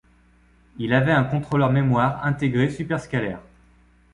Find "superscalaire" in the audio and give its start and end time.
2.71-3.39